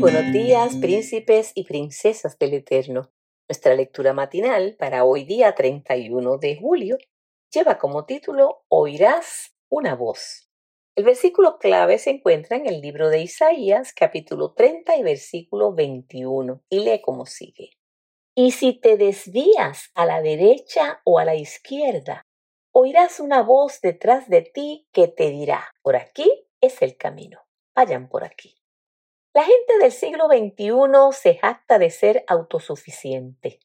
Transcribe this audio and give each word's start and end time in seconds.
buenos 0.00 0.32
días, 0.32 0.76
príncipes 0.76 1.52
y 1.54 1.64
princesas 1.64 2.38
del 2.38 2.54
Eterno. 2.54 3.12
Nuestra 3.50 3.74
lectura 3.74 4.14
matinal 4.14 4.74
para 4.78 5.04
hoy 5.04 5.24
día 5.24 5.54
31 5.54 6.38
de 6.38 6.56
julio 6.56 6.96
lleva 7.52 7.76
como 7.76 8.06
título 8.06 8.64
Oirás 8.68 9.54
una 9.68 9.94
voz. 9.94 10.48
El 10.96 11.04
versículo 11.04 11.58
clave 11.58 11.98
se 11.98 12.10
encuentra 12.10 12.56
en 12.56 12.66
el 12.66 12.80
libro 12.80 13.10
de 13.10 13.20
Isaías, 13.20 13.92
capítulo 13.92 14.54
30 14.54 14.96
y 14.96 15.02
versículo 15.02 15.74
21, 15.74 16.62
y 16.70 16.80
lee 16.80 17.02
como 17.02 17.26
sigue. 17.26 17.72
Y 18.34 18.52
si 18.52 18.80
te 18.80 18.96
desvías 18.96 19.90
a 19.94 20.06
la 20.06 20.22
derecha 20.22 21.02
o 21.04 21.18
a 21.18 21.26
la 21.26 21.34
izquierda, 21.34 22.22
oirás 22.72 23.20
una 23.20 23.42
voz 23.42 23.82
detrás 23.82 24.30
de 24.30 24.40
ti 24.40 24.88
que 24.92 25.08
te 25.08 25.28
dirá, 25.28 25.70
por 25.82 25.94
aquí 25.96 26.46
es 26.62 26.80
el 26.80 26.96
camino, 26.96 27.40
vayan 27.74 28.08
por 28.08 28.24
aquí. 28.24 28.59
La 29.32 29.44
gente 29.44 29.78
del 29.78 29.92
siglo 29.92 30.26
XXI 30.26 31.12
se 31.12 31.36
jacta 31.36 31.78
de 31.78 31.90
ser 31.90 32.24
autosuficiente, 32.26 33.60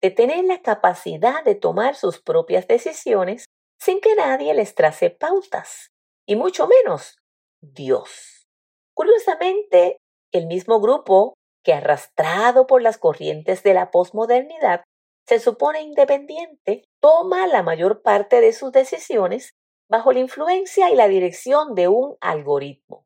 de 0.00 0.10
tener 0.10 0.42
la 0.46 0.62
capacidad 0.62 1.44
de 1.44 1.54
tomar 1.54 1.96
sus 1.96 2.22
propias 2.22 2.66
decisiones 2.66 3.44
sin 3.78 4.00
que 4.00 4.14
nadie 4.14 4.54
les 4.54 4.74
trace 4.74 5.10
pautas, 5.10 5.90
y 6.26 6.34
mucho 6.36 6.66
menos 6.66 7.18
Dios. 7.60 8.46
Curiosamente, 8.94 9.98
el 10.32 10.46
mismo 10.46 10.80
grupo 10.80 11.34
que 11.62 11.74
arrastrado 11.74 12.66
por 12.66 12.80
las 12.80 12.96
corrientes 12.96 13.62
de 13.62 13.74
la 13.74 13.90
posmodernidad 13.90 14.82
se 15.28 15.40
supone 15.40 15.82
independiente, 15.82 16.84
toma 17.02 17.46
la 17.46 17.62
mayor 17.62 18.00
parte 18.00 18.40
de 18.40 18.54
sus 18.54 18.72
decisiones 18.72 19.50
bajo 19.90 20.12
la 20.12 20.20
influencia 20.20 20.88
y 20.88 20.96
la 20.96 21.06
dirección 21.06 21.74
de 21.74 21.88
un 21.88 22.16
algoritmo 22.22 23.04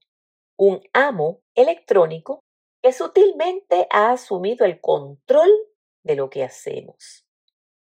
un 0.59 0.83
amo 0.93 1.41
electrónico 1.55 2.41
que 2.83 2.93
sutilmente 2.93 3.87
ha 3.91 4.13
asumido 4.13 4.65
el 4.65 4.81
control 4.81 5.51
de 6.03 6.17
lo 6.17 6.31
que 6.31 6.45
hacemos. 6.45 7.25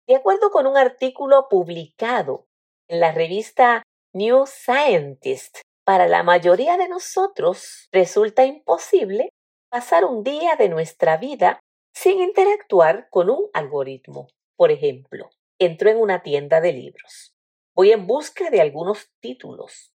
De 0.07 0.17
acuerdo 0.17 0.51
con 0.51 0.67
un 0.67 0.77
artículo 0.77 1.49
publicado 1.49 2.47
en 2.89 3.01
la 3.01 3.13
revista 3.13 3.83
New 4.13 4.47
Scientist, 4.47 5.59
para 5.85 6.09
la 6.09 6.23
mayoría 6.23 6.77
de 6.77 6.89
nosotros 6.89 7.89
resulta 7.93 8.45
imposible 8.45 9.31
pasar 9.71 10.05
un 10.05 10.23
día 10.23 10.57
de 10.57 10.69
nuestra 10.69 11.17
vida 11.17 11.61
sin 11.95 12.21
interactuar 12.21 13.09
con 13.11 13.31
un 13.31 13.51
algoritmo. 13.53 14.29
Por 14.57 14.71
ejemplo, 14.71 15.31
entro 15.59 15.91
en 15.91 15.99
una 15.99 16.23
tienda 16.23 16.61
de 16.61 16.73
libros. 16.73 17.35
Voy 17.75 17.93
en 17.93 18.07
busca 18.07 18.51
de 18.51 18.61
algunos 18.61 19.11
títulos. 19.21 19.94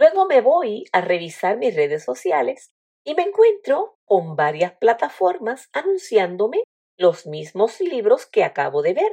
Luego 0.00 0.24
me 0.24 0.40
voy 0.40 0.84
a 0.92 1.02
revisar 1.02 1.58
mis 1.58 1.76
redes 1.76 2.04
sociales 2.04 2.72
y 3.04 3.14
me 3.14 3.22
encuentro 3.22 3.98
con 4.06 4.34
varias 4.34 4.72
plataformas 4.78 5.68
anunciándome 5.74 6.64
los 6.96 7.26
mismos 7.26 7.80
libros 7.80 8.24
que 8.24 8.42
acabo 8.42 8.80
de 8.80 8.94
ver. 8.94 9.12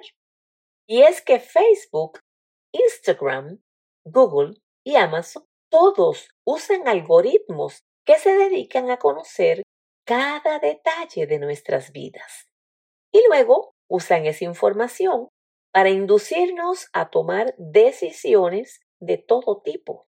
Y 0.88 1.02
es 1.02 1.22
que 1.22 1.42
Facebook, 1.42 2.22
Instagram, 2.72 3.62
Google 4.06 4.62
y 4.86 4.96
Amazon 4.96 5.44
todos 5.70 6.30
usan 6.46 6.88
algoritmos 6.88 7.84
que 8.06 8.16
se 8.16 8.38
dedican 8.38 8.90
a 8.90 8.98
conocer 8.98 9.64
cada 10.06 10.60
detalle 10.60 11.28
de 11.28 11.40
nuestras 11.40 11.92
vidas. 11.92 12.48
Y 13.12 13.22
luego 13.28 13.74
usan 13.90 14.26
esa 14.26 14.46
información 14.46 15.28
para 15.74 15.90
inducirnos 15.90 16.88
a 16.94 17.10
tomar 17.10 17.56
decisiones 17.58 18.80
de 19.02 19.18
todo 19.18 19.62
tipo. 19.62 20.07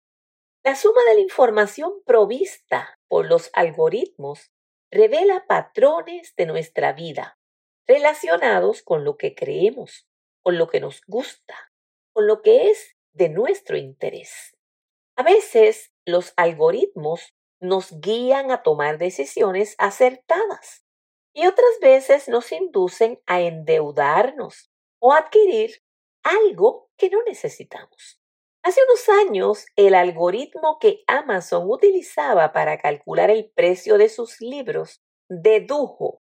La 0.64 0.74
suma 0.74 1.02
de 1.08 1.14
la 1.14 1.20
información 1.20 2.02
provista 2.04 2.98
por 3.08 3.26
los 3.26 3.50
algoritmos 3.52 4.50
revela 4.90 5.46
patrones 5.46 6.34
de 6.36 6.46
nuestra 6.46 6.92
vida 6.92 7.38
relacionados 7.86 8.82
con 8.82 9.04
lo 9.04 9.16
que 9.16 9.34
creemos, 9.34 10.06
con 10.42 10.58
lo 10.58 10.68
que 10.68 10.80
nos 10.80 11.02
gusta, 11.06 11.72
con 12.12 12.26
lo 12.26 12.42
que 12.42 12.70
es 12.70 12.96
de 13.12 13.28
nuestro 13.28 13.76
interés. 13.76 14.56
A 15.16 15.22
veces 15.22 15.92
los 16.04 16.32
algoritmos 16.36 17.34
nos 17.60 17.98
guían 18.00 18.50
a 18.50 18.62
tomar 18.62 18.98
decisiones 18.98 19.74
acertadas 19.78 20.84
y 21.32 21.46
otras 21.46 21.78
veces 21.80 22.28
nos 22.28 22.52
inducen 22.52 23.20
a 23.26 23.40
endeudarnos 23.40 24.70
o 25.00 25.12
adquirir 25.12 25.82
algo 26.22 26.90
que 26.96 27.10
no 27.10 27.22
necesitamos. 27.22 28.20
Hace 28.62 28.80
unos 28.84 29.08
años, 29.26 29.66
el 29.76 29.94
algoritmo 29.94 30.78
que 30.78 31.02
Amazon 31.06 31.70
utilizaba 31.70 32.52
para 32.52 32.78
calcular 32.78 33.30
el 33.30 33.50
precio 33.50 33.98
de 33.98 34.08
sus 34.08 34.40
libros 34.40 35.00
dedujo 35.28 36.20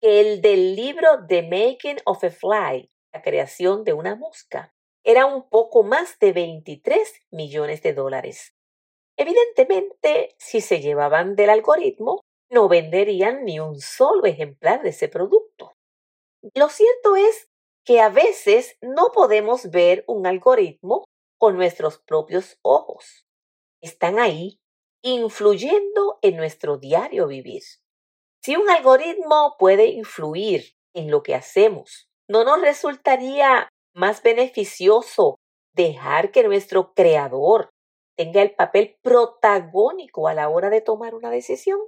que 0.00 0.20
el 0.20 0.42
del 0.42 0.74
libro 0.74 1.08
The 1.28 1.42
Making 1.42 1.98
of 2.04 2.24
a 2.24 2.30
Fly, 2.30 2.90
la 3.12 3.22
creación 3.22 3.84
de 3.84 3.92
una 3.92 4.16
mosca, 4.16 4.74
era 5.04 5.26
un 5.26 5.48
poco 5.48 5.82
más 5.82 6.18
de 6.18 6.32
23 6.32 7.22
millones 7.30 7.82
de 7.82 7.94
dólares. 7.94 8.54
Evidentemente, 9.16 10.34
si 10.38 10.60
se 10.60 10.80
llevaban 10.80 11.36
del 11.36 11.50
algoritmo, 11.50 12.20
no 12.50 12.68
venderían 12.68 13.44
ni 13.44 13.60
un 13.60 13.80
solo 13.80 14.26
ejemplar 14.26 14.82
de 14.82 14.90
ese 14.90 15.08
producto. 15.08 15.72
Lo 16.54 16.68
cierto 16.68 17.16
es 17.16 17.48
que 17.84 18.00
a 18.00 18.10
veces 18.10 18.76
no 18.80 19.10
podemos 19.12 19.70
ver 19.70 20.04
un 20.06 20.26
algoritmo 20.26 21.04
con 21.38 21.56
nuestros 21.56 21.98
propios 21.98 22.58
ojos. 22.62 23.26
Están 23.80 24.18
ahí, 24.18 24.60
influyendo 25.02 26.18
en 26.22 26.36
nuestro 26.36 26.76
diario 26.76 27.28
vivir. 27.28 27.62
Si 28.42 28.56
un 28.56 28.68
algoritmo 28.68 29.56
puede 29.58 29.86
influir 29.86 30.76
en 30.94 31.10
lo 31.10 31.22
que 31.22 31.34
hacemos, 31.34 32.10
¿no 32.28 32.44
nos 32.44 32.60
resultaría 32.60 33.68
más 33.94 34.22
beneficioso 34.22 35.38
dejar 35.72 36.30
que 36.30 36.42
nuestro 36.42 36.92
creador 36.94 37.70
tenga 38.16 38.42
el 38.42 38.54
papel 38.54 38.98
protagónico 39.02 40.28
a 40.28 40.34
la 40.34 40.48
hora 40.48 40.70
de 40.70 40.80
tomar 40.80 41.14
una 41.14 41.30
decisión? 41.30 41.80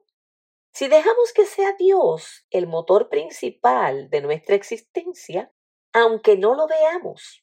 Si 0.72 0.86
dejamos 0.86 1.32
que 1.32 1.46
sea 1.46 1.74
Dios 1.76 2.46
el 2.50 2.68
motor 2.68 3.08
principal 3.08 4.08
de 4.08 4.20
nuestra 4.20 4.54
existencia, 4.54 5.52
aunque 5.92 6.36
no 6.36 6.54
lo 6.54 6.68
veamos, 6.68 7.39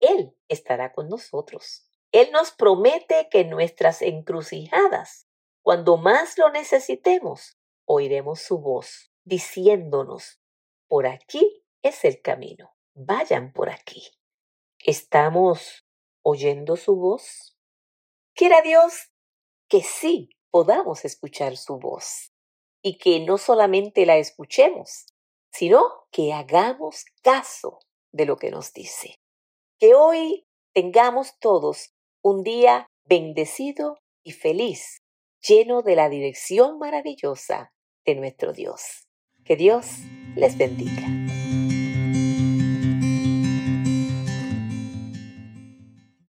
él 0.00 0.36
estará 0.48 0.92
con 0.92 1.08
nosotros. 1.08 1.88
Él 2.12 2.30
nos 2.32 2.52
promete 2.52 3.28
que 3.30 3.44
nuestras 3.44 4.02
encrucijadas, 4.02 5.26
cuando 5.62 5.96
más 5.96 6.38
lo 6.38 6.50
necesitemos, 6.50 7.58
oiremos 7.84 8.40
su 8.40 8.58
voz 8.58 9.12
diciéndonos, 9.24 10.40
por 10.86 11.06
aquí 11.06 11.64
es 11.82 12.04
el 12.04 12.22
camino, 12.22 12.76
vayan 12.94 13.52
por 13.52 13.70
aquí. 13.70 14.02
¿Estamos 14.78 15.84
oyendo 16.22 16.76
su 16.76 16.96
voz? 16.96 17.56
Quiera 18.34 18.62
Dios 18.62 19.10
que 19.68 19.82
sí 19.82 20.30
podamos 20.50 21.04
escuchar 21.04 21.56
su 21.56 21.78
voz 21.78 22.32
y 22.82 22.98
que 22.98 23.20
no 23.20 23.36
solamente 23.36 24.06
la 24.06 24.16
escuchemos, 24.16 25.06
sino 25.50 26.06
que 26.12 26.32
hagamos 26.32 27.04
caso 27.22 27.80
de 28.12 28.26
lo 28.26 28.36
que 28.36 28.50
nos 28.50 28.72
dice. 28.72 29.18
Que 29.78 29.94
hoy 29.94 30.46
tengamos 30.72 31.38
todos 31.38 31.92
un 32.22 32.42
día 32.42 32.86
bendecido 33.04 33.98
y 34.22 34.32
feliz, 34.32 35.02
lleno 35.46 35.82
de 35.82 35.96
la 35.96 36.08
dirección 36.08 36.78
maravillosa 36.78 37.74
de 38.06 38.14
nuestro 38.14 38.54
Dios. 38.54 39.06
Que 39.44 39.56
Dios 39.56 39.86
les 40.34 40.56
bendiga. 40.56 41.35